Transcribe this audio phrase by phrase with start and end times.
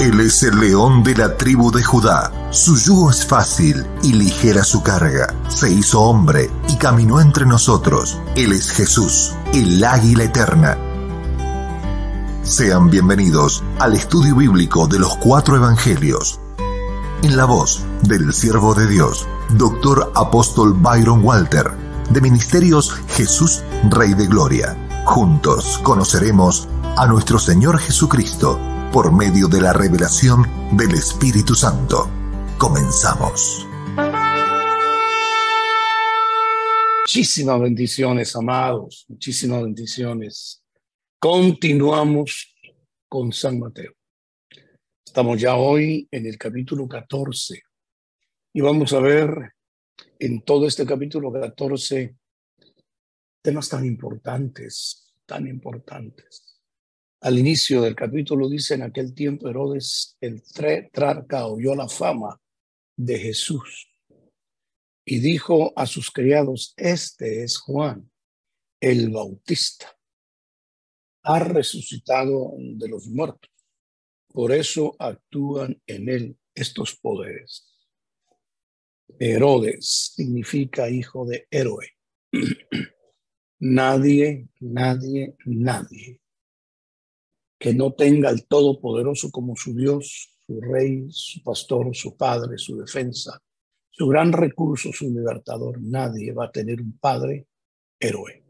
[0.00, 2.32] Él es el león de la tribu de Judá.
[2.48, 5.34] Su yugo es fácil y ligera su carga.
[5.48, 8.18] Se hizo hombre y caminó entre nosotros.
[8.34, 10.78] Él es Jesús, el águila eterna.
[12.42, 16.40] Sean bienvenidos al estudio bíblico de los cuatro evangelios.
[17.22, 21.72] En la voz del siervo de Dios, Doctor Apóstol Byron Walter,
[22.08, 23.60] de Ministerios Jesús,
[23.90, 24.78] Rey de Gloria.
[25.04, 28.58] Juntos conoceremos a nuestro Señor Jesucristo
[28.92, 30.42] por medio de la revelación
[30.76, 32.08] del Espíritu Santo.
[32.58, 33.66] Comenzamos.
[37.04, 40.64] Muchísimas bendiciones, amados, muchísimas bendiciones.
[41.20, 42.56] Continuamos
[43.08, 43.92] con San Mateo.
[45.04, 47.62] Estamos ya hoy en el capítulo 14
[48.52, 49.52] y vamos a ver
[50.18, 52.16] en todo este capítulo 14
[53.40, 56.49] temas tan importantes, tan importantes.
[57.22, 62.40] Al inicio del capítulo dice, en aquel tiempo Herodes el tetrarca oyó la fama
[62.96, 63.90] de Jesús
[65.04, 68.10] y dijo a sus criados, este es Juan,
[68.80, 69.94] el Bautista.
[71.24, 73.50] Ha resucitado de los muertos.
[74.28, 77.68] Por eso actúan en él estos poderes.
[79.18, 81.86] Herodes significa hijo de héroe.
[83.58, 86.20] nadie, nadie, nadie
[87.60, 92.78] que no tenga al Todopoderoso como su Dios, su Rey, su Pastor, su Padre, su
[92.78, 93.38] defensa,
[93.90, 95.78] su gran recurso, su libertador.
[95.78, 97.48] Nadie va a tener un Padre
[98.00, 98.44] héroe.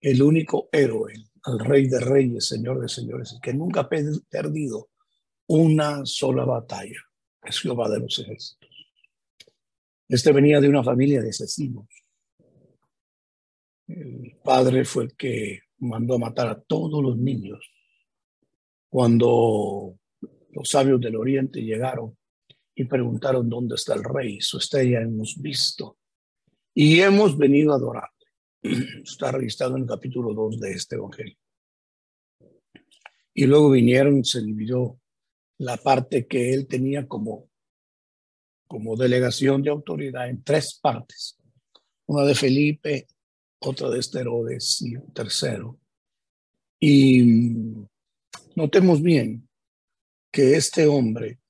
[0.00, 1.12] El único héroe,
[1.44, 4.90] el Rey de Reyes, Señor de Señores, que nunca ha perdido
[5.48, 7.00] una sola batalla,
[7.42, 8.70] es Jehová de los ejércitos.
[10.08, 11.88] Este venía de una familia de asesinos.
[13.88, 17.58] El padre fue el que mandó matar a todos los niños
[18.90, 19.96] cuando
[20.50, 22.18] los sabios del oriente llegaron
[22.74, 25.96] y preguntaron dónde está el rey, su estrella hemos visto
[26.74, 28.26] y hemos venido a adorarle.
[29.04, 31.36] Está registrado en el capítulo 2 de este evangelio.
[33.34, 34.98] Y luego vinieron, se dividió
[35.58, 37.48] la parte que él tenía como,
[38.66, 41.38] como delegación de autoridad en tres partes.
[42.06, 43.06] Una de Felipe,
[43.60, 45.78] otra de Esterodes y un tercero.
[46.78, 47.88] Y
[48.60, 49.48] Notemos bien
[50.30, 51.40] que este hombre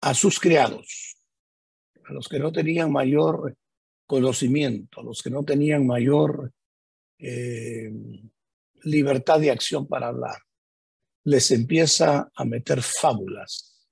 [0.00, 1.16] a sus criados,
[2.04, 3.56] a los que no tenían mayor
[4.08, 6.52] conocimiento, a los que no tenían mayor
[7.20, 7.92] eh,
[8.82, 10.42] libertad de acción para hablar,
[11.22, 13.86] les empieza a meter fábulas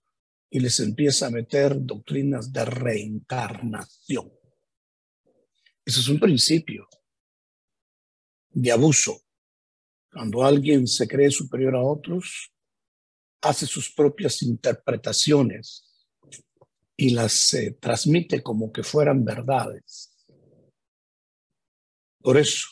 [0.51, 4.33] y les empieza a meter doctrinas de reencarnación.
[5.85, 6.89] Ese es un principio
[8.51, 9.24] de abuso
[10.15, 12.53] cuando alguien se cree superior a otros,
[13.43, 15.85] hace sus propias interpretaciones
[16.97, 20.15] y las eh, transmite como que fueran verdades.
[22.23, 22.69] Por eso,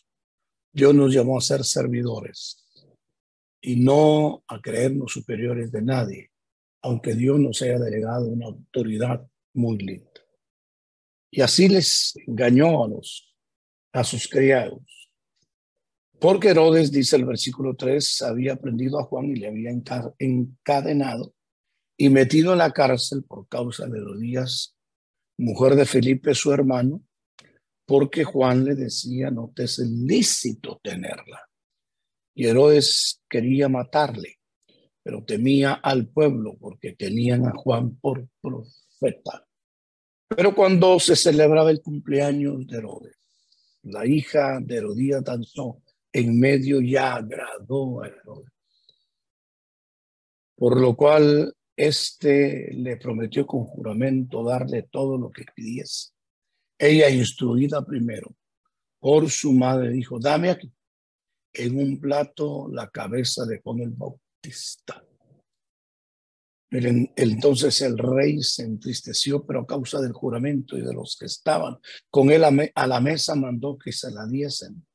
[0.72, 2.64] Dios nos llamó a ser servidores
[3.60, 6.30] y no a creernos superiores de nadie,
[6.80, 10.08] aunque Dios nos haya delegado una autoridad muy linda.
[11.28, 13.28] Y así les engañó a los
[13.94, 15.01] a sus criados
[16.22, 19.72] porque Herodes, dice el versículo 3, había prendido a Juan y le había
[20.20, 21.34] encadenado
[21.96, 24.76] y metido en la cárcel por causa de Herodías,
[25.36, 27.02] mujer de Felipe, su hermano,
[27.84, 31.50] porque Juan le decía, no te es lícito tenerla.
[32.36, 34.38] Y Herodes quería matarle,
[35.02, 39.44] pero temía al pueblo porque tenían a Juan por profeta.
[40.28, 43.16] Pero cuando se celebraba el cumpleaños de Herodes,
[43.82, 45.82] la hija de Herodías danzó
[46.12, 48.52] en medio ya agradó a Herodes.
[50.56, 56.10] Por lo cual éste le prometió con juramento darle todo lo que pidiese.
[56.78, 58.34] Ella, instruida primero
[59.00, 60.72] por su madre, dijo, dame aquí
[61.54, 65.04] en un plato la cabeza de Juan el Bautista.
[66.70, 71.76] Entonces el rey se entristeció, pero a causa del juramento y de los que estaban
[72.08, 74.86] con él a la mesa mandó que se la diesen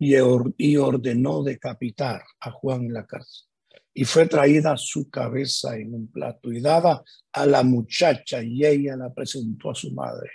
[0.00, 3.46] y, ordenó decapitar a Juan en la cárcel.
[3.92, 8.96] Y fue traída su cabeza en un plato y dada a la muchacha y ella
[8.96, 10.30] la presentó a su madre.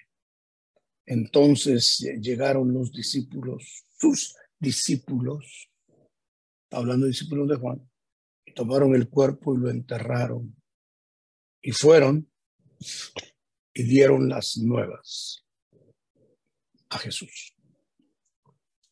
[1.08, 5.72] Entonces llegaron los discípulos, sus discípulos,
[6.70, 7.90] hablando de discípulos de Juan,
[8.46, 10.56] y tomaron el cuerpo y lo enterraron.
[11.62, 12.30] Y fueron
[13.74, 15.44] y dieron las nuevas
[16.90, 17.55] a Jesús.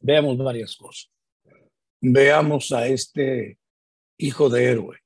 [0.04, 1.10] Veamos varias cosas.
[2.02, 3.58] Veamos a este
[4.18, 4.98] hijo de héroe,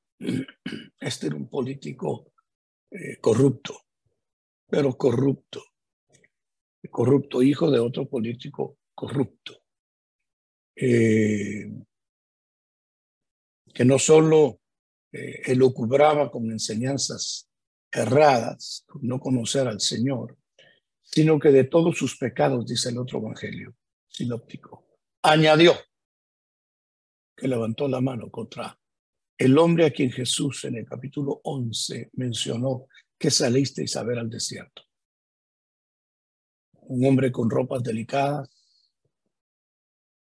[1.00, 2.34] Este era un político
[2.90, 3.80] eh, corrupto,
[4.68, 5.64] pero corrupto,
[6.90, 9.62] corrupto, hijo de otro político corrupto,
[10.76, 11.72] eh,
[13.72, 14.62] que no solo
[15.12, 17.48] eh, elucubraba con enseñanzas
[17.92, 20.36] erradas, por no conocer al Señor,
[21.04, 23.76] sino que de todos sus pecados, dice el otro evangelio
[24.08, 24.87] sinóptico,
[25.27, 25.75] añadió
[27.35, 28.79] que levantó la mano contra
[29.38, 32.88] el hombre a quien Jesús en el capítulo 11 mencionó
[33.18, 34.83] que salisteis a ver al desierto.
[36.71, 38.50] Un hombre con ropas delicadas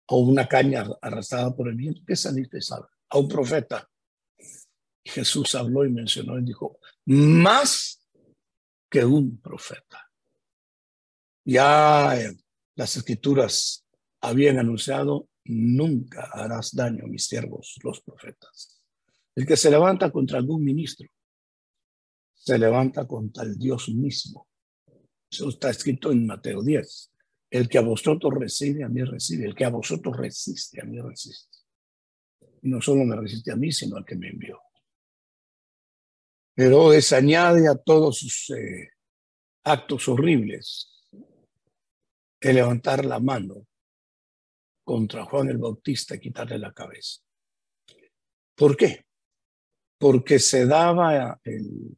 [0.08, 2.90] o una caña arrastrada por el viento, ¿qué salisteis a ver?
[3.10, 3.90] A un profeta.
[5.04, 8.06] Jesús habló y mencionó y dijo, más
[8.90, 10.12] que un profeta.
[11.46, 12.16] Ya
[12.76, 13.89] las escrituras
[14.22, 18.82] habían anunciado, nunca harás daño mis siervos, los profetas.
[19.36, 21.08] El que se levanta contra algún ministro,
[22.34, 24.48] se levanta contra el Dios mismo.
[25.32, 27.12] Eso está escrito en Mateo 10.
[27.52, 29.46] El que a vosotros recibe, a mí recibe.
[29.46, 31.58] El que a vosotros resiste, a mí resiste.
[32.62, 34.60] Y no solo me resiste a mí, sino al que me envió.
[36.54, 38.90] Pero es añade a todos sus eh,
[39.64, 40.90] actos horribles
[42.42, 43.66] el levantar la mano
[44.90, 47.22] contra Juan el Bautista y quitarle la cabeza.
[48.56, 49.06] ¿Por qué?
[50.00, 51.96] Porque se daba el,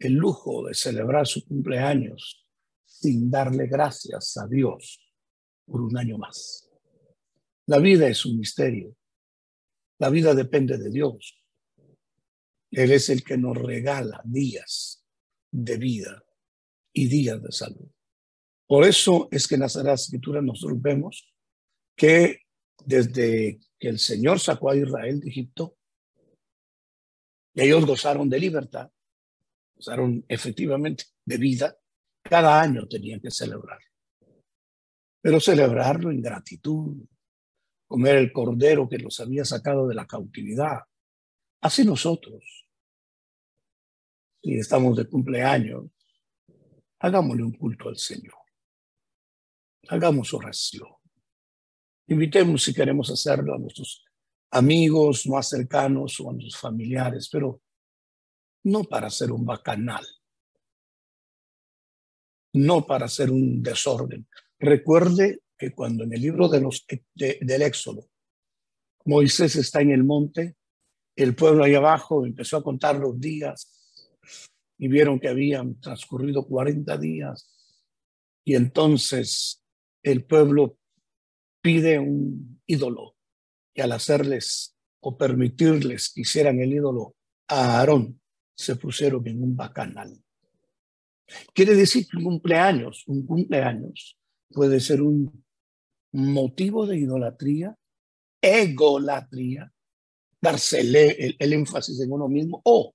[0.00, 2.44] lujo de celebrar su cumpleaños
[2.84, 4.98] sin darle gracias a Dios
[5.64, 6.68] por un año más.
[7.66, 8.96] La vida es un misterio.
[10.00, 11.40] La vida depende de Dios.
[12.72, 15.06] Él es el que nos regala días
[15.52, 16.24] de vida
[16.92, 17.88] y días de salud.
[18.66, 21.32] Por eso es que en la Sagrada Escritura nosotros vemos
[21.98, 22.42] que
[22.86, 25.76] desde que el Señor sacó a Israel de Egipto,
[27.54, 28.88] ellos gozaron de libertad,
[29.74, 31.76] gozaron efectivamente de vida,
[32.22, 33.80] cada año tenían que celebrar.
[35.20, 37.04] Pero celebrarlo en gratitud,
[37.88, 40.82] comer el cordero que los había sacado de la cautividad.
[41.60, 42.68] Así nosotros,
[44.40, 45.86] si estamos de cumpleaños,
[47.00, 48.36] hagámosle un culto al Señor.
[49.88, 50.97] Hagamos oración.
[52.08, 54.04] Invitemos si queremos hacerlo a nuestros
[54.50, 57.60] amigos más cercanos o a nuestros familiares, pero
[58.64, 60.06] no para hacer un bacanal,
[62.54, 64.26] no para hacer un desorden.
[64.58, 68.08] Recuerde que cuando en el libro de los, del Éxodo,
[69.04, 70.56] Moisés está en el monte,
[71.14, 73.74] el pueblo ahí abajo empezó a contar los días
[74.78, 77.50] y vieron que habían transcurrido 40 días.
[78.44, 79.62] Y entonces
[80.02, 80.77] el pueblo
[81.60, 83.16] pide un ídolo
[83.74, 87.14] y al hacerles o permitirles que hicieran el ídolo
[87.48, 88.20] a Aarón,
[88.54, 90.20] se pusieron en un bacanal.
[91.54, 94.18] Quiere decir que un cumpleaños, un cumpleaños
[94.50, 95.44] puede ser un
[96.12, 97.76] motivo de idolatría,
[98.40, 99.72] egolatría,
[100.40, 102.94] darse el, el énfasis en uno mismo o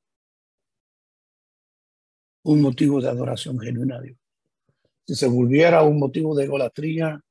[2.43, 4.17] un motivo de adoración genuina a Dios.
[5.05, 7.21] Si se volviera un motivo de idolatría,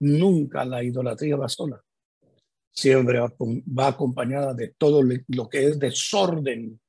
[0.00, 1.82] nunca la idolatría va sola.
[2.70, 6.80] Siempre va acompañada de todo lo que es desorden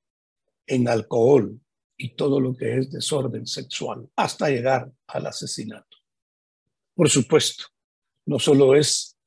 [0.67, 1.59] en alcohol
[1.97, 5.97] y todo lo que es desorden sexual, hasta llegar al asesinato.
[6.93, 7.65] Por supuesto,
[8.25, 9.17] no solo es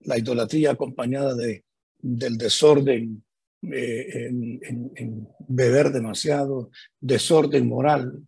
[0.00, 1.64] la idolatría acompañada de,
[1.98, 3.24] del desorden
[3.70, 8.26] eh, en beber demasiado, desorden moral,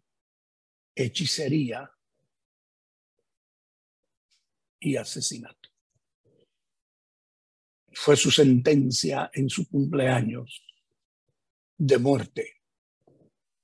[0.95, 1.91] hechicería,
[4.85, 5.71] y asesinato.
[7.93, 10.63] Fue su sentencia en su cumpleaños
[11.79, 12.61] de muerte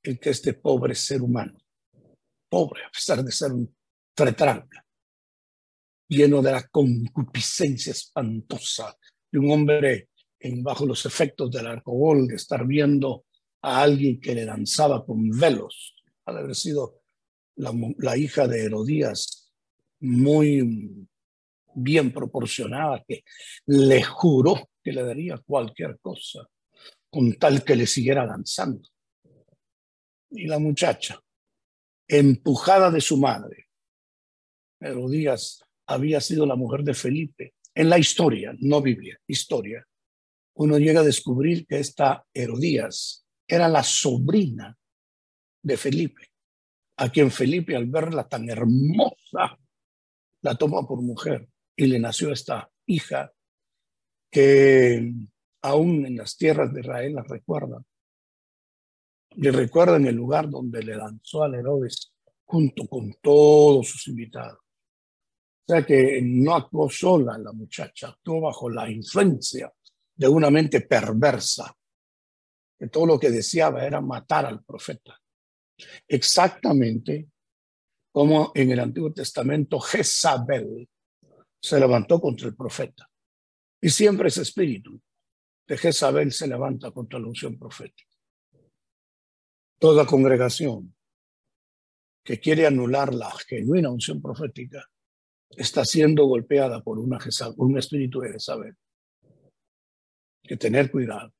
[0.02, 1.58] el que este pobre ser humano,
[2.48, 3.76] pobre a pesar de ser un
[4.14, 4.84] tretranca,
[6.08, 8.96] lleno de la concupiscencia espantosa
[9.30, 10.08] de un hombre
[10.38, 13.26] en, bajo los efectos del alcohol, de estar viendo
[13.60, 17.02] a alguien que le danzaba con velos, al haber sido
[17.56, 19.52] la hija de Herodías,
[20.00, 21.06] muy
[21.74, 23.24] bien proporcionada que
[23.66, 26.48] le juró que le daría cualquier cosa
[27.10, 28.88] con tal que le siguiera danzando.
[30.30, 31.20] Y la muchacha,
[32.06, 33.66] empujada de su madre,
[34.80, 37.54] Herodías había sido la mujer de Felipe.
[37.74, 39.84] En la historia, no Biblia, historia,
[40.54, 44.76] uno llega a descubrir que esta Herodías era la sobrina
[45.62, 46.30] de Felipe,
[46.96, 49.58] a quien Felipe al verla tan hermosa,
[50.42, 51.48] la toma por mujer
[51.80, 53.32] y le nació esta hija
[54.30, 55.14] que
[55.62, 57.87] aún en las tierras de Israel las recuerdan.
[59.37, 62.12] Le recuerdan el lugar donde le lanzó al Herodes
[62.44, 64.58] junto con todos sus invitados.
[64.58, 69.72] O sea que no actuó sola la muchacha, actuó bajo la influencia
[70.14, 71.75] de una mente perversa,
[72.78, 75.18] que todo lo que deseaba era matar al profeta.
[76.06, 77.30] Exactamente
[78.12, 80.87] como en el Antiguo Testamento Jezabel
[81.61, 83.09] se levantó contra el profeta.
[83.81, 85.00] Y siempre ese espíritu
[85.67, 88.11] de Jezabel se levanta contra la unción profética.
[89.79, 90.95] Toda congregación
[92.25, 94.85] que quiere anular la genuina unción profética
[95.50, 98.76] está siendo golpeada por un espíritu de Jezabel.
[100.43, 101.33] Que tener cuidado.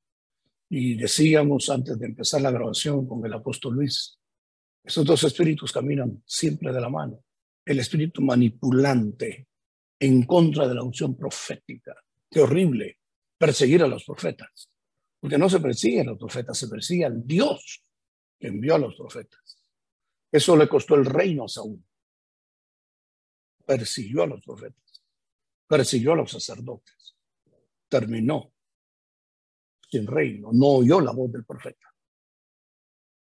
[0.69, 4.19] Y decíamos antes de empezar la grabación con el apóstol Luis,
[4.85, 7.23] esos dos espíritus caminan siempre de la mano.
[7.65, 9.49] El espíritu manipulante
[10.01, 11.95] en contra de la unción profética.
[12.31, 12.99] Qué horrible
[13.37, 14.71] perseguir a los profetas.
[15.21, 17.85] Porque no se persigue a los profetas, se persigue al Dios
[18.39, 19.63] que envió a los profetas.
[20.33, 21.85] Eso le costó el reino a Saúl.
[23.67, 25.03] Persiguió a los profetas,
[25.69, 27.15] persiguió a los sacerdotes,
[27.89, 28.53] terminó
[29.89, 31.87] sin reino, no oyó la voz del profeta.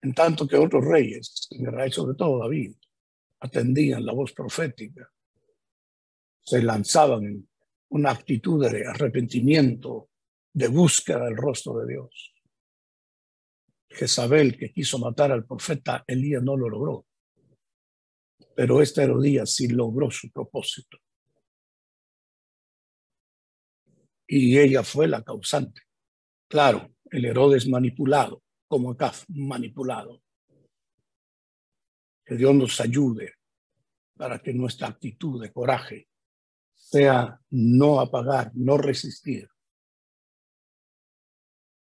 [0.01, 2.75] En tanto que otros reyes, en Israel sobre todo David,
[3.39, 5.09] atendían la voz profética,
[6.45, 7.47] se lanzaban
[7.89, 10.09] una actitud de arrepentimiento,
[10.53, 12.33] de búsqueda del rostro de Dios.
[13.89, 17.05] Jezabel, que quiso matar al profeta Elías, no lo logró.
[18.55, 20.97] Pero esta Herodías sí logró su propósito.
[24.27, 25.81] Y ella fue la causante.
[26.47, 30.21] Claro, el Herodes manipulado, como acá, manipulado.
[32.25, 33.35] Que Dios nos ayude
[34.15, 36.07] para que nuestra actitud de coraje
[36.95, 39.49] sea no apagar, no resistir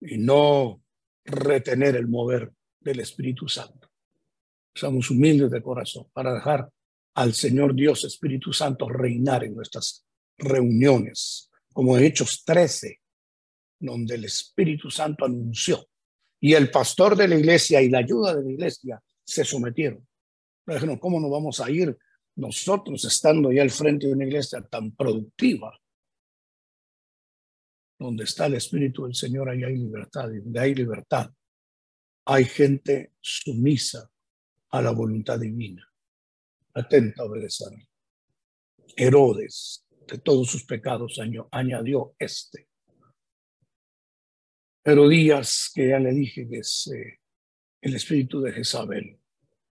[0.01, 0.81] y no
[1.25, 3.91] retener el mover del Espíritu Santo.
[4.73, 6.71] Somos humildes de corazón para dejar
[7.15, 10.07] al Señor Dios Espíritu Santo reinar en nuestras
[10.39, 13.01] reuniones, como en Hechos 13,
[13.81, 15.85] donde el Espíritu Santo anunció
[16.39, 20.07] y el pastor de la iglesia y la ayuda de la iglesia se sometieron.
[20.65, 21.99] Pero ¿cómo nos vamos a ir
[22.37, 25.79] nosotros estando ya al frente de una iglesia tan productiva,
[27.99, 31.31] donde está el Espíritu del Señor, ahí hay libertad, y donde hay libertad,
[32.25, 34.11] hay gente sumisa
[34.71, 35.87] a la voluntad divina,
[36.75, 37.73] atenta a obedecer.
[38.97, 41.21] Herodes, de todos sus pecados,
[41.51, 42.69] añadió este.
[44.85, 47.21] Herodías, que ya le dije que es eh,
[47.81, 49.21] el espíritu de Jezabel,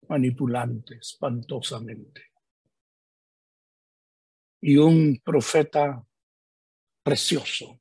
[0.10, 2.28] manipulante, espantosamente
[4.62, 6.04] y un profeta
[7.04, 7.80] precioso,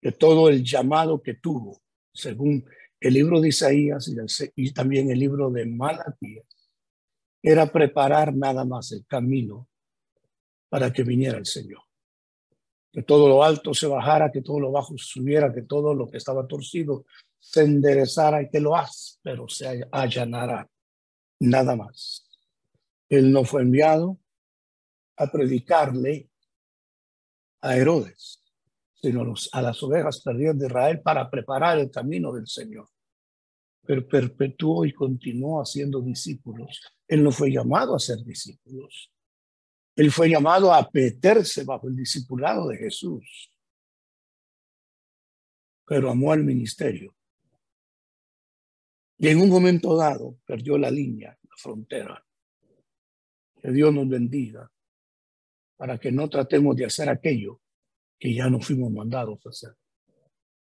[0.00, 1.80] de todo el llamado que tuvo,
[2.12, 2.64] según
[3.00, 4.12] el libro de Isaías
[4.56, 6.44] y, también el libro de Malaquías,
[7.42, 9.68] era preparar nada más el camino
[10.68, 11.82] para que viniera el Señor.
[12.92, 16.16] Que todo lo alto se bajara, que todo lo bajo subiera, que todo lo que
[16.16, 17.06] estaba torcido
[17.38, 20.68] se enderezara y que lo áspero se allanara.
[21.40, 22.28] Nada más.
[23.08, 24.18] Él no fue enviado
[25.18, 26.30] a predicarle
[27.60, 28.42] a Herodes,
[28.94, 32.88] sino a las ovejas perdidas de Israel para preparar el camino del Señor.
[33.84, 36.80] Pero perpetuó y continuó haciendo discípulos.
[37.06, 39.12] Él no fue llamado a ser discípulos.
[39.96, 43.52] Él fue llamado a meterse bajo el discipulado de Jesús.
[45.84, 47.14] Pero amó al ministerio.
[49.16, 52.24] Y en un momento dado perdió la línea, la frontera.
[53.60, 54.70] Que Dios nos bendiga
[55.78, 57.60] para que no tratemos de hacer aquello
[58.18, 59.74] que ya no fuimos mandados a hacer.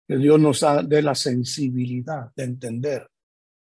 [0.07, 3.09] Que Dios nos dé la sensibilidad de entender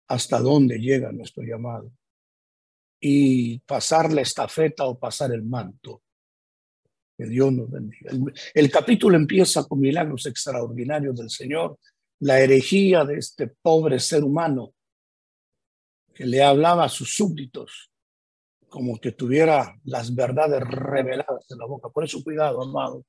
[0.06, 1.92] hasta dónde llega nuestro llamado
[3.00, 6.02] y pasar la estafeta o pasar el manto.
[7.18, 8.12] Que Dios nos bendiga.
[8.12, 11.78] El, el capítulo empieza con milagros extraordinarios del Señor,
[12.20, 14.72] la herejía de este pobre ser humano
[16.14, 17.90] que le hablaba a sus súbditos
[18.74, 21.90] como que tuviera las verdades reveladas en la boca.
[21.90, 23.06] Por eso cuidado, amado,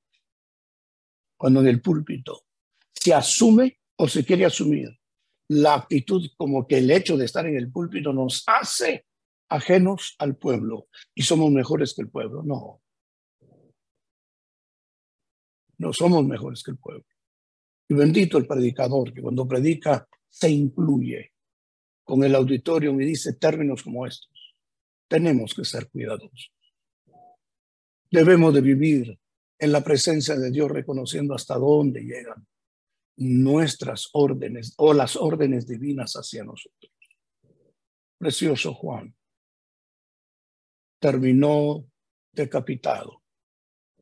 [1.35, 2.43] cuando en el púlpito
[2.93, 4.95] se asume o se quiere asumir
[5.47, 9.07] la actitud como que el hecho de estar en el púlpito nos hace
[9.49, 12.43] ajenos al pueblo y somos mejores que el pueblo.
[12.43, 12.83] No.
[15.79, 17.05] No somos mejores que el pueblo.
[17.89, 21.33] Y bendito el predicador que cuando predica se incluye
[22.03, 24.34] con el auditorio y dice términos como estos
[25.07, 26.51] tenemos que ser cuidadosos.
[28.09, 29.19] Debemos de vivir
[29.57, 32.45] en la presencia de Dios, reconociendo hasta dónde llegan
[33.17, 36.91] nuestras órdenes o las órdenes divinas hacia nosotros.
[38.17, 39.15] Precioso Juan
[40.99, 41.85] terminó
[42.31, 43.21] decapitado.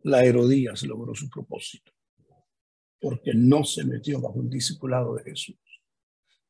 [0.03, 1.91] La Herodías logró su propósito
[2.99, 5.57] porque no se metió bajo el discipulado de Jesús.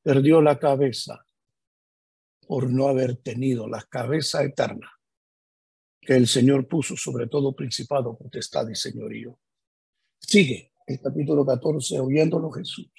[0.03, 1.25] Perdió la cabeza
[2.48, 4.92] por no haber tenido la cabeza eterna
[6.06, 9.40] que el Señor puso sobre todo principado, potestad y señorío.
[10.20, 12.92] Sigue el capítulo 14 oyéndolo Jesús,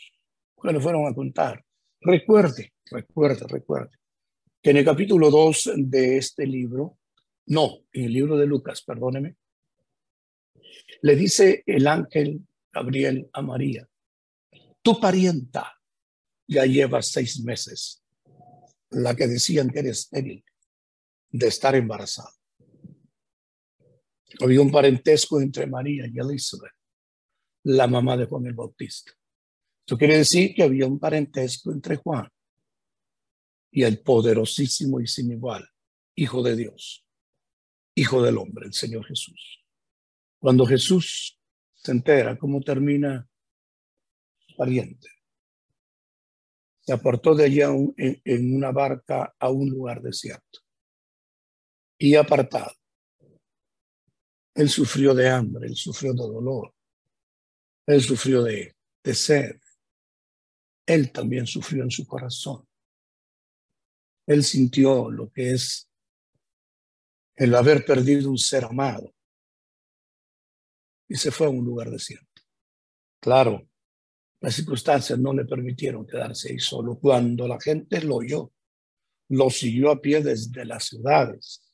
[0.63, 1.65] le fueron a contar.
[2.01, 3.99] Recuerde, recuerde, recuerde,
[4.63, 6.99] que en el capítulo 2 de este libro,
[7.47, 9.37] no, en el libro de Lucas, perdóneme,
[11.03, 13.89] le dice el ángel Gabriel a María,
[14.83, 15.79] tu parienta
[16.47, 18.04] ya lleva seis meses,
[18.95, 20.45] la que decían que eres estéril
[21.31, 22.31] de estar embarazada.
[24.41, 26.73] Había un parentesco entre María y Elizabeth,
[27.65, 29.13] la mamá de Juan el Bautista.
[29.87, 32.29] Eso quiere decir que había un parentesco entre Juan
[33.71, 35.69] y el poderosísimo y sin igual
[36.17, 37.05] Hijo de Dios,
[37.97, 39.65] Hijo del hombre, el Señor Jesús.
[40.39, 41.41] Cuando Jesús
[41.75, 43.29] se entera cómo termina
[44.57, 45.09] pariente,
[46.87, 50.61] se apartó de allá en una barca a un lugar desierto
[51.99, 52.73] y apartado
[54.55, 56.73] él sufrió de hambre, él sufrió de dolor,
[57.87, 59.61] él sufrió de, de sed.
[60.87, 62.67] Él también sufrió en su corazón.
[64.27, 65.91] Él sintió lo que es
[67.37, 69.13] el haber perdido un ser amado.
[71.09, 72.43] Y se fue a un lugar desierto.
[73.21, 73.69] Claro,
[74.45, 76.99] las circunstancias no le permitieron quedarse ahí solo.
[76.99, 78.53] Cuando la gente lo oyó,
[79.29, 81.65] lo siguió a pie desde las ciudades,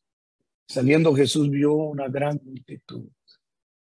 [0.71, 3.09] Saliendo Jesús vio una gran multitud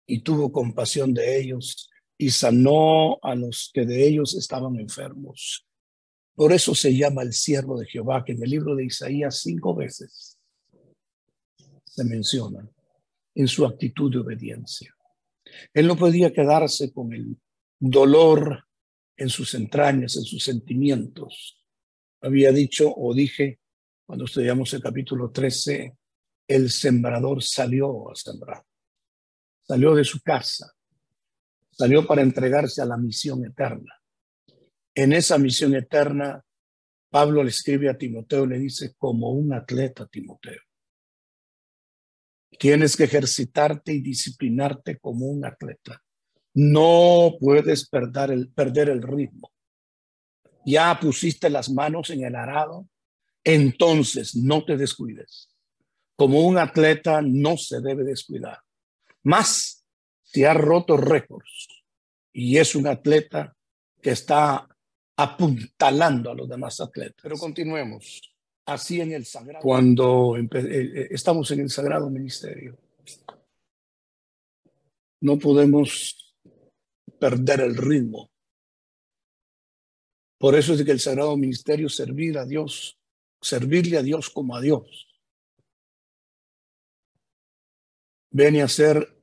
[0.06, 5.66] y tuvo compasión de ellos y sanó a los que de ellos estaban enfermos.
[6.36, 9.74] Por eso se llama el siervo de Jehová, que en el libro de Isaías cinco
[9.74, 10.38] veces
[11.84, 12.70] se menciona
[13.34, 14.96] en su actitud de obediencia.
[15.74, 17.40] Él no podía quedarse con el
[17.80, 18.66] dolor
[19.17, 21.62] en sus entrañas, en sus sentimientos.
[22.21, 23.60] Había dicho o dije
[24.06, 25.97] cuando estudiamos el capítulo 13
[26.47, 28.63] el sembrador salió a sembrar,
[29.63, 30.73] salió de su casa,
[31.69, 33.93] salió para entregarse a la misión eterna.
[34.95, 36.43] En esa misión eterna,
[37.10, 40.62] Pablo le escribe a Timoteo, le dice, como un atleta, Timoteo.
[42.58, 46.01] Tienes que ejercitarte y disciplinarte como un atleta.
[46.60, 49.52] No puedes perder el, perder el ritmo.
[50.65, 52.88] Ya pusiste las manos en el arado,
[53.43, 55.50] entonces no te descuides
[56.17, 58.60] como un atleta no se debe descuidar.
[59.24, 59.86] Más
[60.24, 61.67] si ha roto récords
[62.34, 63.56] y es un atleta
[64.02, 64.67] que está
[65.15, 67.22] apuntalando a los demás atletas.
[67.22, 68.34] Pero continuemos.
[68.65, 69.63] Así en el sagrado.
[69.63, 72.78] Cuando eh, eh, estamos en el sagrado ministerio,
[75.22, 76.27] no podemos
[77.19, 78.30] perder el ritmo.
[80.39, 82.99] Por eso es que el sagrado ministerio servir a Dios,
[83.41, 85.08] servirle a Dios como a Dios
[88.30, 89.19] Viene a ser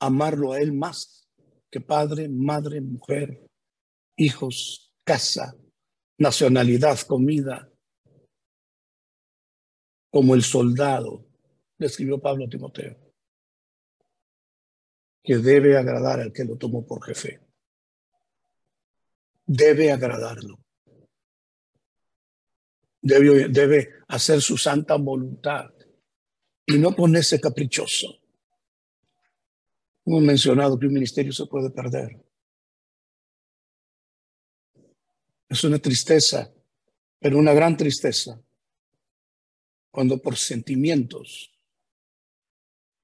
[0.00, 1.28] amarlo a Él más
[1.70, 3.46] que padre, madre, mujer,
[4.16, 5.54] hijos, casa,
[6.18, 7.70] nacionalidad, comida,
[10.10, 11.26] como el soldado,
[11.78, 12.96] le escribió Pablo Timoteo,
[15.26, 17.40] que debe agradar al que lo tomó por jefe.
[19.44, 20.60] Debe agradarlo.
[23.02, 25.74] Debe, debe hacer su santa voluntad
[26.64, 28.20] y no ponerse caprichoso.
[30.04, 32.24] Hemos mencionado que un ministerio se puede perder.
[35.48, 36.52] Es una tristeza,
[37.18, 38.40] pero una gran tristeza,
[39.90, 41.55] cuando por sentimientos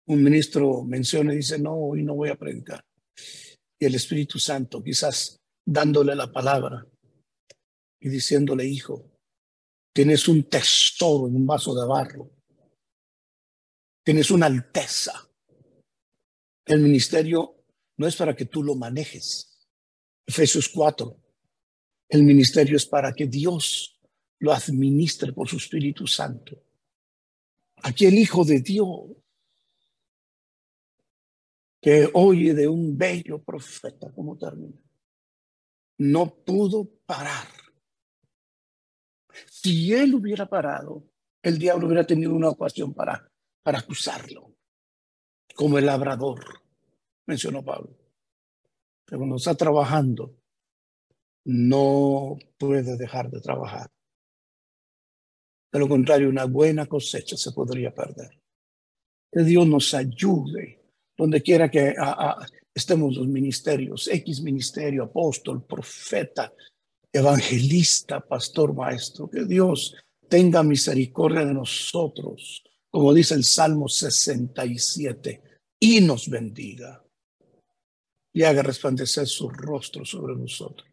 [0.07, 2.85] un ministro menciona y dice, no, hoy no voy a predicar.
[3.79, 6.87] Y el Espíritu Santo quizás dándole la palabra
[8.01, 9.11] y diciéndole, hijo,
[9.95, 12.31] tienes un tesoro en un vaso de barro,
[14.05, 15.29] tienes una alteza
[16.65, 17.65] el ministerio
[17.97, 19.59] no es para que tú lo manejes.
[20.27, 21.17] Efesios 4.
[22.09, 24.01] El ministerio es para que Dios
[24.39, 26.63] lo administre por su Espíritu Santo.
[27.83, 28.89] Aquí el Hijo de Dios
[31.83, 34.81] que oye de un bello profeta, como termina,
[35.99, 37.49] no pudo parar.
[39.51, 41.05] Si él hubiera parado,
[41.43, 43.29] el diablo hubiera tenido una ocasión para,
[43.65, 44.55] para acusarlo
[45.55, 46.41] como el labrador
[47.27, 47.97] mencionó Pablo.
[49.05, 50.39] Pero cuando está trabajando,
[51.45, 53.91] no puede dejar de trabajar.
[55.73, 58.41] De lo contrario, una buena cosecha se podría perder.
[59.31, 60.82] Que Dios nos ayude
[61.23, 61.95] donde quiera que
[62.75, 66.53] estemos los ministerios, X ministerio, apóstol, profeta,
[67.13, 69.31] evangelista, pastor, maestro.
[69.31, 69.95] Que Dios
[70.29, 75.43] tenga misericordia de nosotros, como dice el Salmo 67,
[75.79, 77.05] y nos bendiga
[78.33, 80.89] y haga resplandecer su rostro sobre nosotros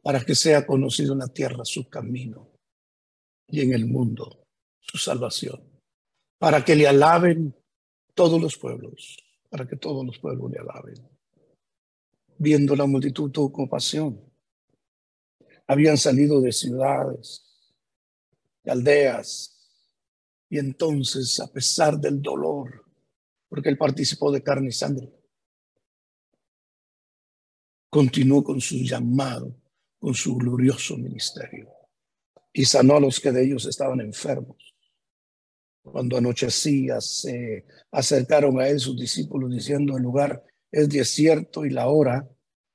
[0.00, 2.52] para que sea conocido en la tierra su camino
[3.48, 4.44] y en el mundo
[4.80, 5.60] su salvación,
[6.38, 7.54] para que le alaben
[8.18, 9.16] todos los pueblos,
[9.48, 11.08] para que todos los pueblos le alaben.
[12.36, 14.20] Viendo la multitud tuvo compasión.
[15.68, 17.44] Habían salido de ciudades,
[18.64, 19.54] de aldeas,
[20.50, 22.84] y entonces, a pesar del dolor,
[23.48, 25.12] porque él participó de carne y sangre,
[27.88, 29.54] continuó con su llamado
[30.00, 31.72] con su glorioso ministerio
[32.52, 34.67] y sanó a los que de ellos estaban enfermos.
[35.90, 41.88] Cuando anochecía, se acercaron a él sus discípulos diciendo, el lugar es desierto y la
[41.88, 42.28] hora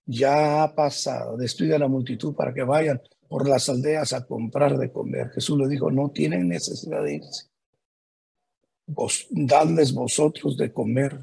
[0.06, 1.38] ya ha pasado.
[1.38, 5.30] Despide a la multitud para que vayan por las aldeas a comprar de comer.
[5.32, 7.48] Jesús le dijo, no tienen necesidad de irse.
[8.86, 11.20] Vos, dadles vosotros de comer.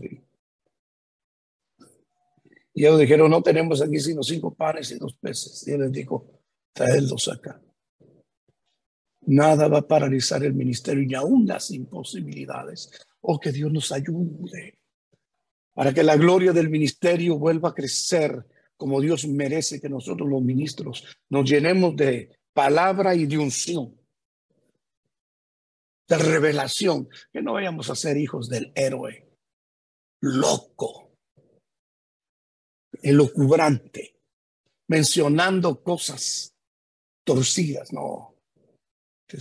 [2.72, 5.66] Y ellos dijeron, no tenemos aquí sino cinco panes y dos peces.
[5.68, 6.26] Y él les dijo,
[6.72, 7.60] traedlos acá.
[9.30, 12.90] Nada va a paralizar el ministerio ni aún las imposibilidades.
[13.20, 14.78] Oh, que Dios nos ayude
[15.72, 18.44] para que la gloria del ministerio vuelva a crecer
[18.76, 23.94] como Dios merece que nosotros los ministros nos llenemos de palabra y de unción,
[26.08, 29.28] de revelación, que no vayamos a ser hijos del héroe
[30.22, 31.12] loco
[33.02, 34.16] elocubrante,
[34.88, 36.54] mencionando cosas
[37.24, 38.29] torcidas, no.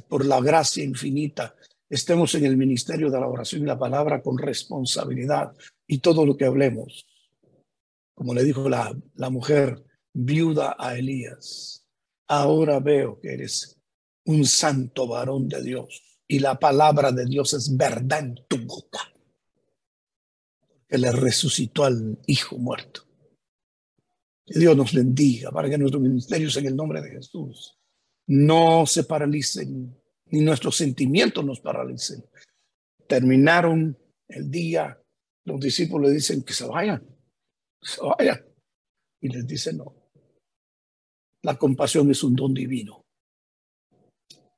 [0.08, 1.56] Por la gracia infinita
[1.90, 5.54] estemos en el ministerio de la oración y la palabra con responsabilidad
[5.88, 7.08] y todo lo que hablemos,
[8.14, 11.88] como le dijo la, la mujer viuda a Elías,
[12.28, 13.80] ahora veo que eres
[14.26, 19.00] un santo varón de Dios y la palabra de Dios es verdad en tu boca.
[20.88, 23.02] Que le resucitó al hijo muerto.
[24.46, 27.79] Que Dios nos bendiga para que nuestros ministerios en el nombre de Jesús
[28.30, 29.96] no se paralicen,
[30.28, 32.24] ni nuestros sentimientos nos paralicen.
[33.08, 35.00] Terminaron el día,
[35.46, 37.06] los discípulos le dicen que se vayan,
[37.82, 38.46] se vayan.
[39.22, 39.96] Y les dice no.
[41.44, 43.06] La compasión es un don divino.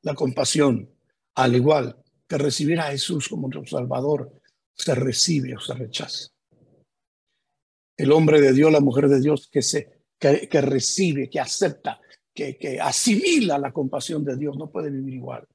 [0.03, 0.89] La compasión,
[1.35, 4.41] al igual que recibir a Jesús como nuestro Salvador,
[4.73, 6.31] se recibe o se rechaza
[8.01, 12.01] el hombre de Dios, la mujer de Dios que, se, que, recibe, que acepta,
[12.33, 15.47] que, que asimila la compasión de Dios, no puede vivir igual.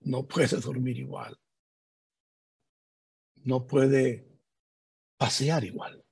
[0.00, 1.36] No puede dormir igual.
[3.44, 4.26] No puede
[5.16, 6.02] pasear igual.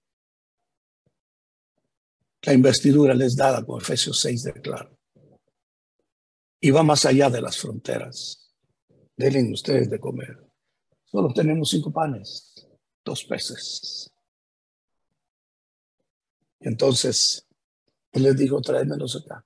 [2.43, 4.91] La investidura les dada con Efesios 6 declara.
[6.61, 8.53] Y va más allá de las fronteras.
[9.17, 10.45] Denle ustedes de comer.
[11.05, 12.69] Solo tenemos cinco panes,
[13.05, 14.13] dos peces.
[16.61, 17.44] Entonces,
[18.15, 19.45] él les dijo, tráemelos acá.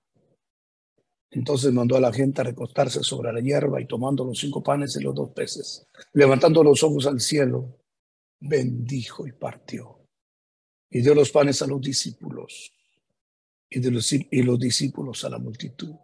[1.30, 4.96] Entonces mandó a la gente a recostarse sobre la hierba y tomando los cinco panes
[4.96, 7.80] y los dos peces, levantando los ojos al cielo,
[8.40, 10.06] bendijo y partió.
[10.90, 12.72] Y dio los panes a los discípulos
[13.68, 15.94] y, de los, y los discípulos a la multitud.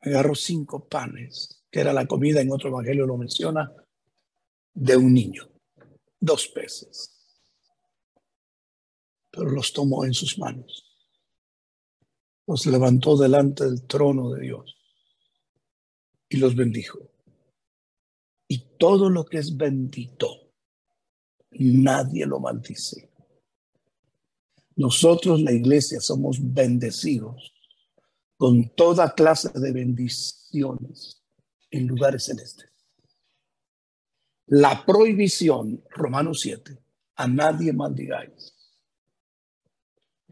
[0.00, 3.72] Agarró cinco panes, que era la comida, en otro evangelio lo menciona,
[4.74, 5.48] de un niño,
[6.20, 7.16] dos peces
[9.36, 10.85] pero los tomó en sus manos.
[12.46, 14.76] Los levantó delante del trono de Dios
[16.28, 16.98] y los bendijo.
[18.48, 20.52] Y todo lo que es bendito,
[21.50, 23.10] nadie lo maldice.
[24.76, 27.52] Nosotros, la iglesia, somos bendecidos
[28.36, 31.22] con toda clase de bendiciones
[31.70, 32.70] en lugares celestes.
[34.46, 36.78] La prohibición, Romanos 7,
[37.16, 38.55] a nadie maldigáis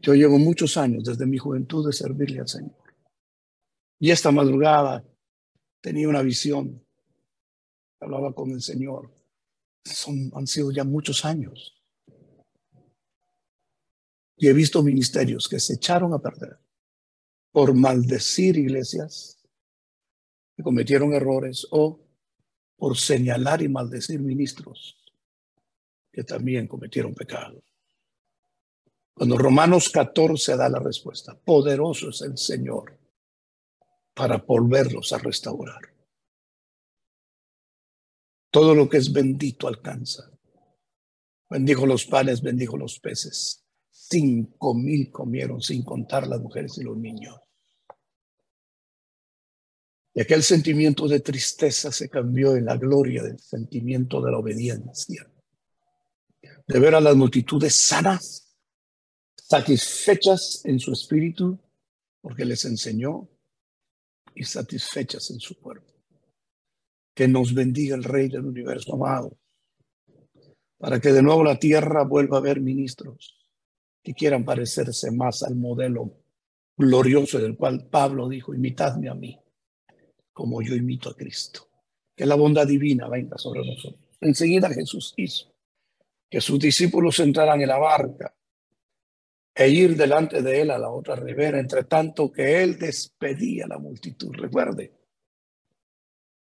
[0.05, 2.75] yo llevo muchos años desde mi juventud de servirle al Señor.
[3.99, 5.03] Y esta madrugada
[5.81, 6.85] tenía una visión.
[7.99, 9.11] Hablaba con el Señor.
[9.83, 11.81] Son, han sido ya muchos años.
[14.37, 16.59] Y he visto ministerios que se echaron a perder
[17.51, 19.39] por maldecir iglesias
[20.55, 21.99] que cometieron errores o
[22.75, 25.03] por señalar y maldecir ministros
[26.11, 27.63] que también cometieron pecado.
[29.15, 32.99] Cuando Romanos 14 da la respuesta, poderoso es el Señor
[34.13, 35.81] para volverlos a restaurar.
[38.51, 40.29] Todo lo que es bendito alcanza.
[41.49, 43.65] Bendijo los panes, bendijo los peces.
[43.89, 47.39] Cinco mil comieron sin contar las mujeres y los niños.
[50.13, 55.29] Y aquel sentimiento de tristeza se cambió en la gloria del sentimiento de la obediencia.
[56.67, 58.44] De ver a las multitudes sanas,
[59.55, 61.57] satisfechas en su espíritu,
[62.21, 63.27] porque les enseñó,
[64.33, 65.93] y satisfechas en su cuerpo.
[67.13, 69.37] Que nos bendiga el Rey del universo amado,
[70.77, 73.47] para que de nuevo la tierra vuelva a ver ministros
[74.03, 76.17] que quieran parecerse más al modelo
[76.75, 79.39] glorioso del cual Pablo dijo, imitadme a mí,
[80.33, 81.69] como yo imito a Cristo.
[82.13, 84.03] Que la bondad divina venga sobre nosotros.
[84.19, 85.53] Enseguida Jesús hizo
[86.29, 88.35] que sus discípulos entraran en la barca
[89.57, 93.69] e ir delante de él a la otra ribera, entre tanto que él despedía a
[93.69, 94.33] la multitud.
[94.33, 94.93] Recuerde,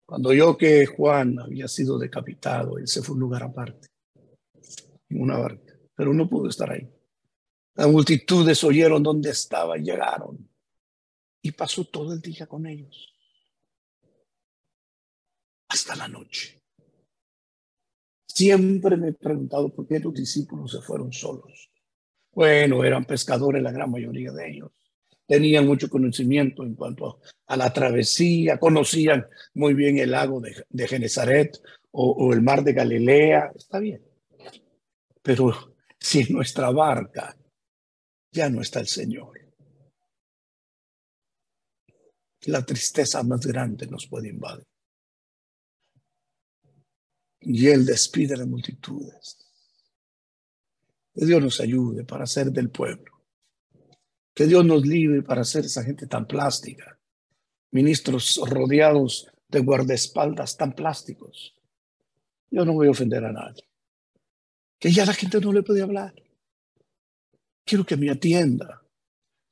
[0.05, 3.89] cuando yo que Juan había sido decapitado, él se fue a un lugar aparte,
[5.09, 6.93] en una barca, pero no pudo estar ahí.
[7.77, 10.49] Las multitudes oyeron dónde estaba y llegaron.
[11.43, 13.15] Y pasó todo el día con ellos.
[15.69, 16.61] Hasta la noche.
[18.27, 21.71] Siempre me he preguntado por qué los discípulos se fueron solos.
[22.37, 24.71] Bueno, eran pescadores la gran mayoría de ellos.
[25.27, 30.87] Tenían mucho conocimiento en cuanto a, la travesía, conocían muy bien el lago de, de
[30.87, 31.59] Genezaret
[31.93, 33.53] o, o el mar de Galilea.
[33.57, 34.03] Está bien.
[35.23, 37.35] Pero si en nuestra barca
[38.31, 39.41] ya no está el Señor,
[42.43, 44.67] la tristeza más grande nos puede invadir.
[47.41, 49.46] Y Él despide a las multitudes.
[51.17, 53.11] Que Dios nos ayude para ser del pueblo.
[54.35, 56.99] Que Dios nos libre para ser esa gente tan plástica.
[57.71, 61.57] Ministros rodeados de guardaespaldas tan plásticos.
[62.51, 63.65] Yo no voy a ofender a nadie.
[64.79, 66.15] Que ya la gente no le puede hablar.
[67.65, 68.83] Quiero que me atienda.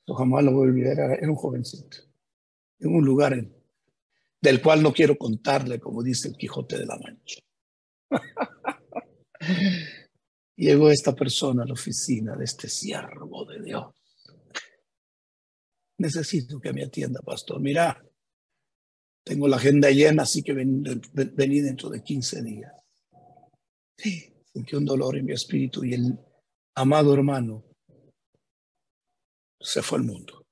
[0.07, 1.19] Yo jamás lo voy a olvidar.
[1.19, 1.97] Era un jovencito.
[2.79, 3.43] En un lugar
[4.39, 7.41] del cual no quiero contarle, como dice el Quijote de la Mancha.
[10.57, 13.93] Llegó esta persona a la oficina de este siervo de Dios.
[15.99, 17.61] Necesito que me atienda, pastor.
[17.61, 18.05] Mira,
[19.25, 22.73] tengo la agenda llena, así que vení dentro de 15 días.
[23.97, 26.19] Sí, sentí un dolor en mi espíritu y el
[26.77, 27.65] amado hermano
[29.61, 30.47] se fue al mundo.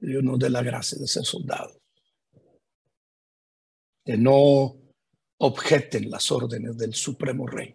[0.00, 1.78] Dios nos dé la gracia de ser soldados.
[4.04, 4.76] Que no
[5.38, 7.74] objeten las órdenes del Supremo Rey.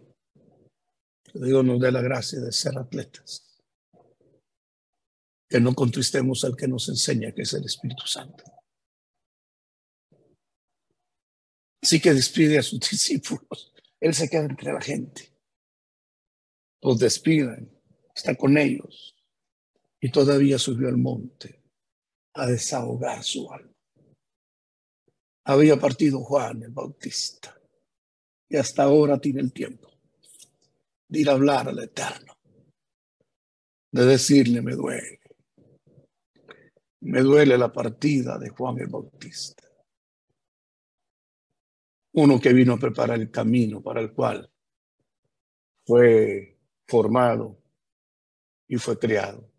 [1.32, 3.62] Dios nos dé la gracia de ser atletas.
[5.48, 8.44] Que no contristemos al que nos enseña, que es el Espíritu Santo.
[11.82, 13.72] Así que despide a sus discípulos.
[14.00, 15.32] Él se queda entre la gente.
[16.82, 17.70] Los despiden,
[18.14, 19.16] está con ellos.
[20.00, 21.62] Y todavía subió al monte
[22.34, 23.73] a desahogar su alma
[25.44, 27.58] había partido Juan el Bautista
[28.48, 29.90] y hasta ahora tiene el tiempo
[31.08, 32.36] de ir a hablar al Eterno,
[33.92, 35.20] de decirle me duele,
[37.00, 39.64] me duele la partida de Juan el Bautista,
[42.14, 44.50] uno que vino a preparar el camino para el cual
[45.86, 47.60] fue formado
[48.66, 49.52] y fue criado,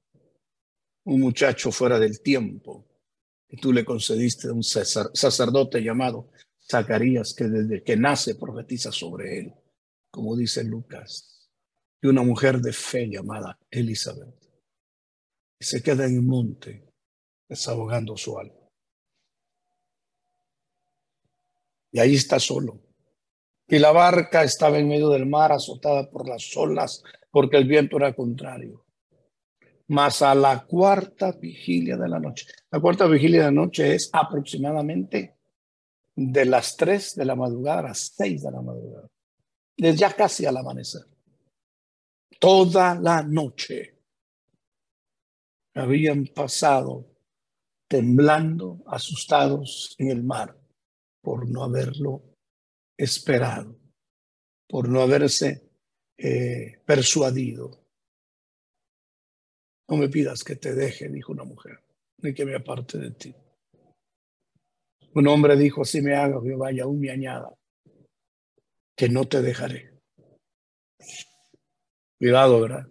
[1.04, 2.95] un muchacho fuera del tiempo
[3.50, 6.30] y tú le concediste a un sacerdote llamado
[6.70, 9.54] Zacarías, que desde que nace profetiza sobre él,
[10.10, 11.50] como dice Lucas,
[12.02, 14.36] y una mujer de fe llamada Elizabeth.
[15.60, 16.92] Se queda en el monte
[17.48, 18.56] desahogando su alma.
[21.92, 22.82] Y ahí está solo.
[23.68, 27.98] Y la barca estaba en medio del mar azotada por las olas porque el viento
[27.98, 28.85] era contrario
[29.88, 32.48] más a la cuarta vigilia de la noche.
[32.72, 35.38] La cuarta vigilia de la noche es aproximadamente
[36.16, 39.08] de las tres de la madrugada a las seis de la madrugada,
[39.78, 41.04] desde ya casi al amanecer.
[42.40, 44.00] Toda la noche
[45.74, 47.06] habían pasado
[47.88, 50.58] temblando, asustados en el mar
[51.22, 52.24] por no haberlo
[52.98, 53.78] esperado,
[54.68, 55.70] por no haberse
[56.18, 57.85] eh, persuadido
[59.88, 61.80] no me pidas que te deje, dijo una mujer,
[62.18, 63.36] ni que me aparte de ti.
[65.14, 67.56] Un hombre dijo, así me haga Jehová y aún me añada,
[68.96, 69.94] que no te dejaré.
[72.18, 72.88] Cuidado, ¿verdad?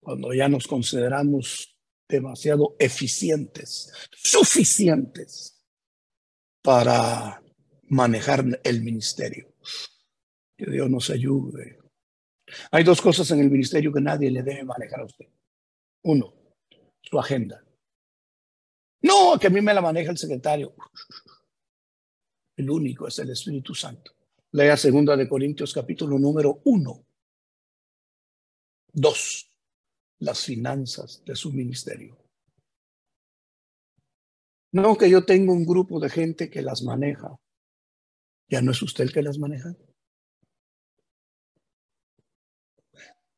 [0.00, 1.76] Cuando ya nos consideramos
[2.08, 5.64] demasiado eficientes, suficientes
[6.62, 7.42] para
[7.88, 9.52] manejar el ministerio.
[10.56, 11.78] Que Dios nos ayude.
[12.70, 15.26] Hay dos cosas en el ministerio que nadie le debe manejar a usted.
[16.08, 16.32] Uno,
[17.02, 17.64] su agenda.
[19.02, 20.76] No, que a mí me la maneja el secretario.
[22.56, 24.12] El único es el Espíritu Santo.
[24.52, 27.04] Lea segunda de Corintios capítulo número uno.
[28.92, 29.50] Dos,
[30.20, 32.16] las finanzas de su ministerio.
[34.72, 37.36] No que yo tengo un grupo de gente que las maneja.
[38.48, 39.74] ¿Ya no es usted el que las maneja?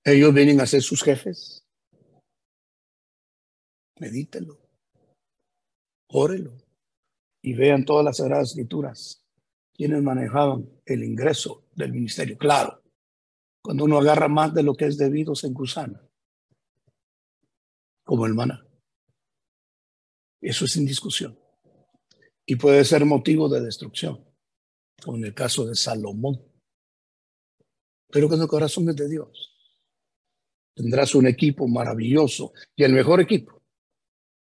[0.04, 1.64] Ellos vienen a ser sus jefes.
[4.00, 4.58] Medítelo.
[6.08, 6.56] Órelo.
[7.42, 9.24] Y vean todas las Sagradas Escrituras.
[9.74, 12.36] Quienes manejaban el ingreso del ministerio.
[12.36, 12.82] Claro,
[13.62, 16.02] cuando uno agarra más de lo que es debido, se encusana.
[18.04, 18.66] Como el maná.
[20.40, 21.38] Eso es sin discusión.
[22.44, 24.28] Y puede ser motivo de destrucción
[25.02, 26.40] como en el caso de Salomón.
[28.10, 29.54] Pero cuando el corazón es de Dios,
[30.74, 33.57] tendrás un equipo maravilloso y el mejor equipo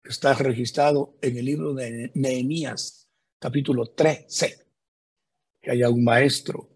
[0.05, 4.59] está registrado en el libro de Nehemías, capítulo 13.
[5.61, 6.69] Que haya un maestro,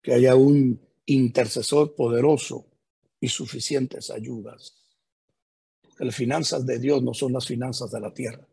[0.00, 2.66] que haya un intercesor poderoso
[3.20, 4.86] y suficientes ayudas.
[5.82, 8.46] Porque las finanzas de Dios no son las finanzas de la tierra,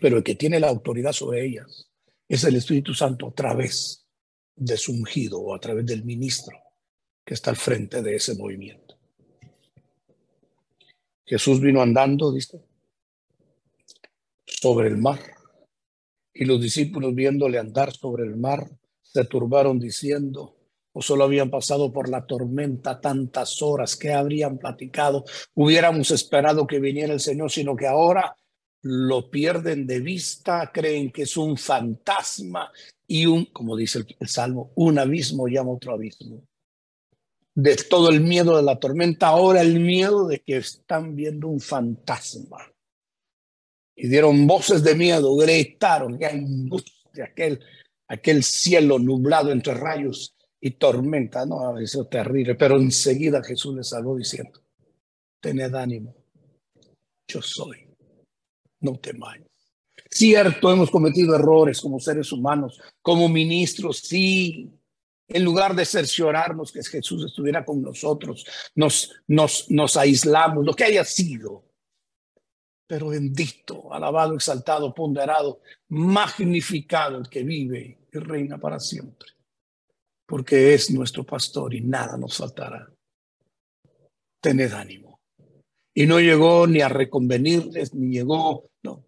[0.00, 1.90] pero el que tiene la autoridad sobre ellas
[2.28, 4.06] es el Espíritu Santo a través
[4.54, 6.58] de su ungido o a través del ministro
[7.24, 8.96] que está al frente de ese movimiento.
[11.24, 12.65] Jesús vino andando, dice,
[14.66, 15.20] sobre el mar.
[16.34, 18.68] Y los discípulos viéndole andar sobre el mar,
[19.00, 20.56] se turbaron diciendo,
[20.92, 25.24] o solo habían pasado por la tormenta tantas horas que habrían platicado,
[25.54, 28.34] hubiéramos esperado que viniera el Señor, sino que ahora
[28.82, 32.72] lo pierden de vista, creen que es un fantasma
[33.06, 36.42] y un, como dice el, Salmo, un abismo llama otro abismo.
[37.54, 41.60] De todo el miedo de la tormenta, ahora el miedo de que están viendo un
[41.60, 42.58] fantasma.
[43.96, 47.60] Y dieron voces de miedo, gritaron, que angustia, aquel,
[48.08, 53.88] aquel cielo nublado entre rayos y tormenta, no, eso es terrible, pero enseguida Jesús les
[53.88, 54.62] salvó diciendo,
[55.40, 56.14] tened ánimo,
[57.26, 57.86] yo soy
[58.80, 59.42] no temáis.
[60.10, 64.70] Cierto, hemos cometido errores como seres humanos, como ministros, sí.
[65.28, 70.84] En lugar de cerciorarnos que Jesús estuviera con nosotros, nos, nos, nos aislamos, lo que
[70.84, 71.64] haya sido.
[72.86, 79.30] Pero bendito, alabado, exaltado, ponderado, magnificado el que vive y reina para siempre.
[80.24, 82.88] Porque es nuestro pastor y nada nos faltará.
[84.40, 85.20] Tened ánimo.
[85.94, 89.04] Y no llegó ni a reconvenirles, ni llegó, no.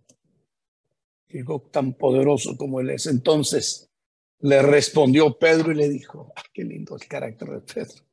[1.29, 3.07] Llegó tan poderoso como él es.
[3.07, 3.89] Entonces
[4.41, 8.05] le respondió Pedro y le dijo, ah, qué lindo el carácter de Pedro.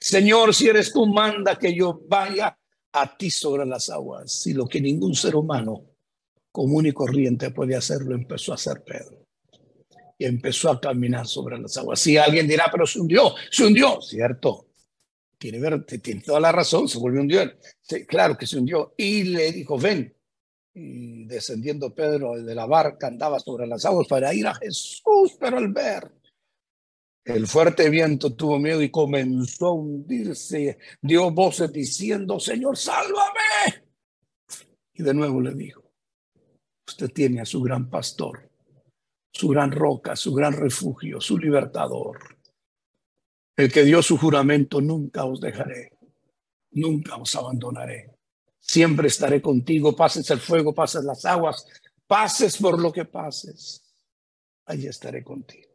[0.00, 2.57] Señor, si eres tú, manda que yo vaya
[2.92, 4.46] a ti sobre las aguas.
[4.46, 5.84] Y lo que ningún ser humano
[6.50, 9.26] común y corriente puede hacerlo, empezó a hacer Pedro.
[10.18, 12.00] Y empezó a caminar sobre las aguas.
[12.00, 14.68] Si alguien dirá, pero se hundió, se hundió, cierto
[15.38, 17.50] tiene, tiene toda la razón, se volvió un dios.
[18.06, 18.94] claro que se hundió.
[18.96, 20.14] Y le dijo, ven.
[20.74, 25.58] Y descendiendo Pedro de la barca andaba sobre las aguas para ir a Jesús, pero
[25.58, 26.08] al ver
[27.28, 30.78] el fuerte viento tuvo miedo y comenzó a hundirse.
[31.00, 33.84] Dio voces diciendo, Señor, sálvame.
[34.94, 35.82] Y de nuevo le dijo,
[36.86, 38.50] usted tiene a su gran pastor,
[39.32, 42.38] su gran roca, su gran refugio, su libertador
[43.58, 45.98] el que dio su juramento, nunca os dejaré,
[46.70, 48.16] nunca os abandonaré.
[48.60, 51.66] Siempre estaré contigo, pases el fuego, pases las aguas,
[52.06, 53.82] pases por lo que pases,
[54.64, 55.67] allí estaré contigo.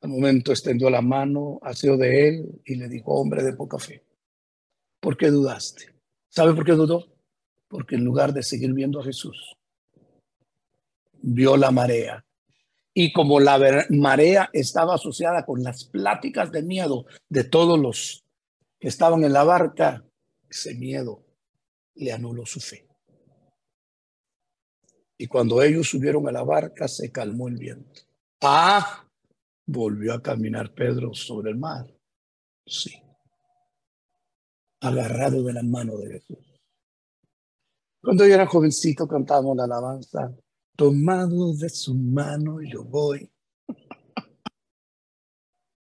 [0.00, 4.04] Al momento extendió la mano, asió de él y le dijo, hombre de poca fe,
[5.00, 5.94] ¿por qué dudaste?
[6.28, 7.06] ¿Sabe por qué dudó?
[7.66, 9.56] Porque en lugar de seguir viendo a Jesús,
[11.20, 12.24] vio la marea
[12.94, 18.24] y como la marea estaba asociada con las pláticas de miedo de todos los
[18.80, 20.04] que estaban en la barca,
[20.48, 21.24] ese miedo
[21.94, 22.86] le anuló su fe.
[25.16, 28.02] Y cuando ellos subieron a la barca, se calmó el viento.
[28.40, 29.07] Ah,
[29.68, 31.86] volvió a caminar Pedro sobre el mar.
[32.66, 32.92] Sí.
[34.80, 36.60] Agarrado de la mano de Jesús.
[38.00, 40.34] Cuando yo era jovencito cantábamos la alabanza
[40.78, 43.28] tomado de su mano yo voy.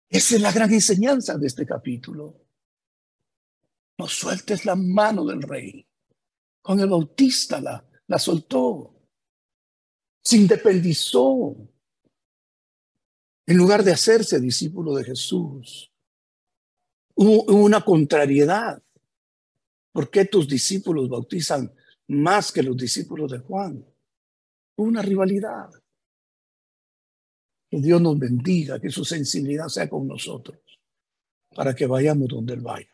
[0.08, 2.46] Esa es la gran enseñanza de este capítulo.
[3.98, 5.86] No sueltes la mano del rey.
[6.62, 8.94] Con el Bautista la, la soltó.
[10.24, 11.54] Se independizó.
[13.46, 15.92] En lugar de hacerse discípulo de Jesús.
[17.14, 18.82] Hubo una contrariedad.
[19.92, 21.72] ¿Por qué tus discípulos bautizan
[22.08, 23.86] más que los discípulos de Juan?
[24.76, 25.70] Una rivalidad.
[27.70, 30.58] Que Dios nos bendiga, que su sensibilidad sea con nosotros,
[31.54, 32.92] para que vayamos donde Él vaya.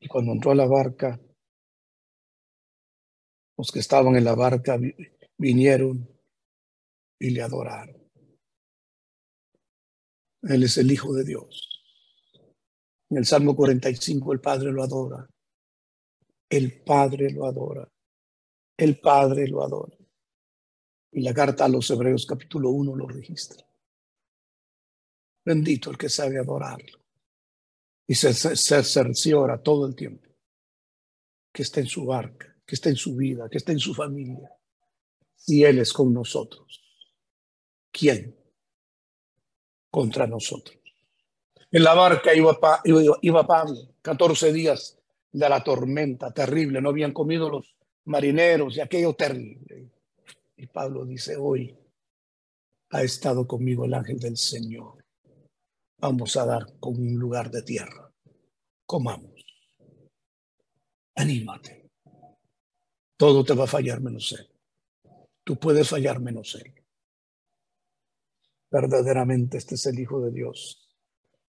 [0.00, 1.20] Y cuando entró a la barca,
[3.56, 4.78] los que estaban en la barca
[5.36, 6.08] vinieron
[7.18, 8.01] y le adoraron.
[10.42, 11.68] Él es el Hijo de Dios.
[13.10, 15.28] En el Salmo 45 el Padre lo adora.
[16.48, 17.88] El Padre lo adora.
[18.76, 19.96] El Padre lo adora.
[21.12, 23.64] Y la carta a los Hebreos capítulo 1 lo registra.
[25.44, 26.98] Bendito el que sabe adorarlo.
[28.06, 30.28] Y se, se cerciora todo el tiempo
[31.52, 34.50] que está en su barca, que está en su vida, que está en su familia.
[35.36, 36.82] Si Él es con nosotros,
[37.90, 38.41] ¿quién
[39.92, 40.76] contra nosotros?
[41.70, 44.98] En la barca iba, iba, iba Pablo, 14 días
[45.30, 47.76] de la tormenta terrible, no habían comido los
[48.06, 49.90] marineros y aquello terrible.
[50.56, 51.76] Y Pablo dice, hoy
[52.90, 55.04] ha estado conmigo el ángel del Señor.
[55.98, 58.10] Vamos a dar con un lugar de tierra.
[58.86, 59.30] Comamos.
[61.14, 61.90] Anímate.
[63.16, 64.48] Todo te va a fallar menos él.
[65.44, 66.81] Tú puedes fallar menos él.
[68.72, 70.88] Verdaderamente este es el Hijo de Dios.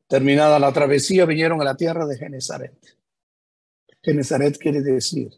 [0.08, 2.78] Terminada la travesía, vinieron a la tierra de Genezaret.
[4.02, 5.32] Genezaret quiere decir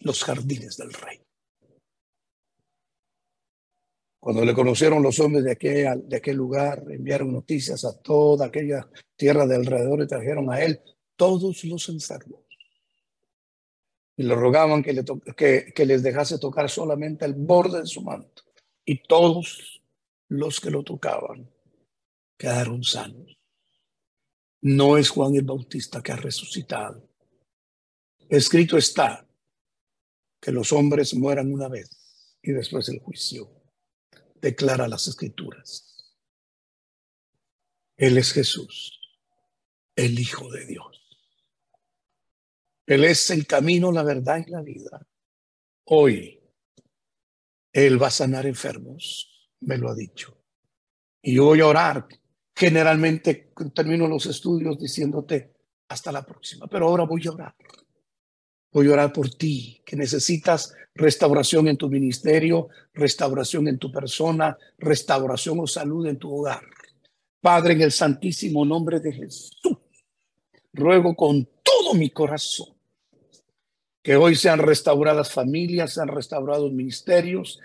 [0.00, 1.20] los jardines del rey.
[4.18, 9.46] Cuando le conocieron los hombres de aquel, de lugar, enviaron noticias a toda aquella tierra
[9.46, 10.80] de alrededor y trajeron a él
[11.16, 12.40] todos los enfermos.
[14.16, 18.42] Y le rogaban que, que les dejase tocar solamente el borde de su manto.
[18.90, 19.80] Y todos
[20.26, 21.48] los que lo tocaban
[22.36, 23.38] quedaron sanos.
[24.62, 27.08] No es Juan el Bautista que ha resucitado.
[28.28, 29.24] Escrito está
[30.40, 33.62] que los hombres mueran una vez y después el juicio
[34.40, 36.12] declara las escrituras.
[37.96, 38.98] Él es Jesús,
[39.94, 41.00] el Hijo de Dios.
[42.86, 45.06] Él es el camino, la verdad y la vida.
[45.84, 46.39] Hoy
[47.72, 50.36] Él va a sanar enfermos, me lo ha dicho.
[51.22, 52.06] Y yo voy a orar.
[52.54, 55.54] Generalmente termino los estudios diciéndote
[55.88, 57.54] hasta la próxima, pero ahora voy a orar.
[58.72, 64.56] Voy a orar por ti, que necesitas restauración en tu ministerio, restauración en tu persona,
[64.78, 66.62] restauración o salud en tu hogar.
[67.40, 69.52] Padre, en el santísimo nombre de Jesús,
[70.72, 72.79] ruego con todo mi corazón
[74.02, 77.60] que hoy sean restauradas familias, sean restaurados ministerios,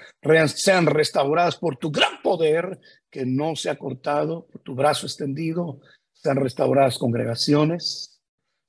[0.48, 2.80] sean restauradas por tu gran poder
[3.10, 5.80] que no se ha cortado, por tu brazo extendido,
[6.14, 8.20] sean restauradas congregaciones,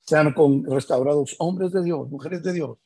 [0.01, 0.33] sean
[0.65, 2.77] restaurados hombres de Dios, mujeres de Dios,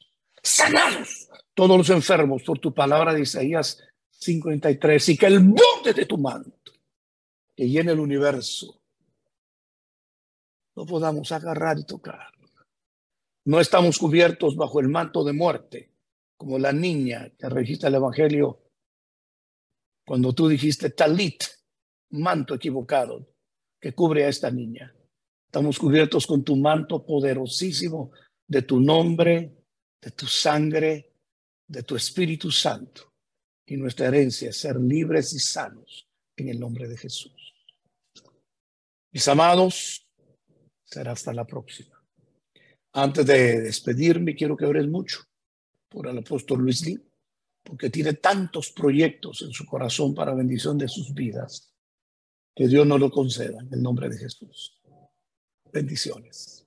[0.42, 3.78] sanados todos los enfermos por tu palabra de Isaías
[4.10, 6.72] 53 y que el borde de tu manto
[7.56, 8.82] que llene el universo
[10.76, 12.32] no podamos agarrar y tocar.
[13.46, 15.92] No estamos cubiertos bajo el manto de muerte,
[16.38, 18.62] como la niña que registra el Evangelio
[20.06, 21.44] cuando tú dijiste talit,
[22.12, 23.34] manto equivocado
[23.80, 24.94] que cubre a esta niña.
[25.46, 28.12] Estamos cubiertos con tu manto poderosísimo
[28.48, 29.66] de tu nombre,
[30.02, 31.14] de tu sangre,
[31.68, 33.14] de tu Espíritu Santo.
[33.66, 37.54] Y nuestra herencia es ser libres y sanos en el nombre de Jesús.
[39.14, 40.08] Mis amados,
[40.84, 41.91] será hasta la próxima.
[42.94, 45.22] Antes de despedirme, quiero que ores mucho
[45.88, 47.00] por el apóstol Luis Lee,
[47.64, 51.72] porque tiene tantos proyectos en su corazón para bendición de sus vidas.
[52.54, 54.78] Que Dios nos lo conceda en el nombre de Jesús.
[55.72, 56.66] Bendiciones.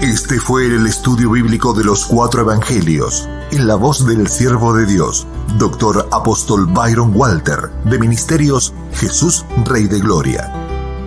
[0.00, 4.86] Este fue el estudio bíblico de los cuatro evangelios, en la voz del siervo de
[4.86, 5.26] Dios,
[5.58, 10.50] doctor apóstol Byron Walter, de Ministerios Jesús Rey de Gloria.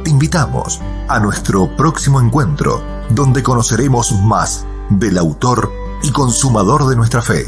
[0.04, 5.72] Te invitamos a nuestro próximo encuentro, donde conoceremos más del autor
[6.04, 7.46] y consumador de nuestra fe.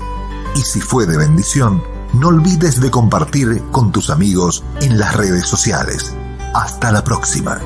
[0.55, 1.83] Y si fue de bendición,
[2.13, 6.15] no olvides de compartir con tus amigos en las redes sociales.
[6.53, 7.59] Hasta la próxima.